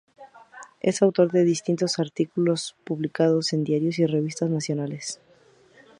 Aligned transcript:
Es 0.79 1.03
Autor 1.03 1.31
de 1.31 1.43
distintos 1.43 1.99
artículos 1.99 2.75
publicados 2.85 3.53
en 3.53 3.63
diarios 3.63 3.99
y 3.99 4.07
revistas 4.07 4.49
nacionales. 4.49 5.21